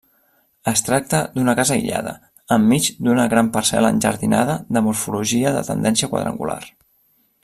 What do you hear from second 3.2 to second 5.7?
gran parcel·la enjardinada de morfologia de